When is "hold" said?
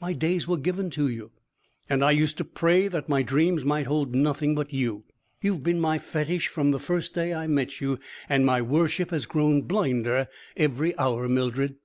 3.86-4.14